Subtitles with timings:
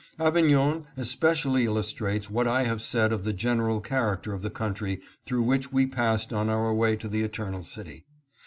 [0.17, 5.43] Avignon especially illustrates what I have said of the general character of the country through
[5.43, 8.07] which we passed on our way to the Eternal City.